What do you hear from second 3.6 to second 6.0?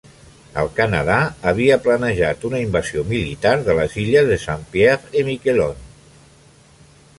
de les illes de Saint-Pierre-et-Miquelon.